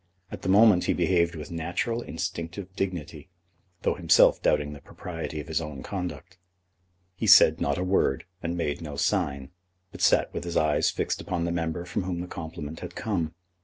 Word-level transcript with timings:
At 0.31 0.41
the 0.41 0.49
moment 0.49 0.85
he 0.85 0.93
behaved 0.93 1.35
with 1.35 1.51
natural 1.51 2.01
instinctive 2.01 2.75
dignity, 2.75 3.29
though 3.83 3.93
himself 3.93 4.41
doubting 4.41 4.73
the 4.73 4.81
propriety 4.81 5.39
of 5.39 5.47
his 5.47 5.61
own 5.61 5.83
conduct. 5.83 6.39
He 7.13 7.27
said 7.27 7.61
not 7.61 7.77
a 7.77 7.83
word, 7.83 8.25
and 8.41 8.57
made 8.57 8.81
no 8.81 8.95
sign, 8.95 9.51
but 9.91 10.01
sat 10.01 10.33
with 10.33 10.43
his 10.43 10.57
eyes 10.57 10.89
fixed 10.89 11.21
upon 11.21 11.45
the 11.45 11.51
member 11.51 11.85
from 11.85 12.01
whom 12.05 12.19
the 12.19 12.25
compliment 12.27 12.79
had 12.79 12.95
come. 12.95 13.35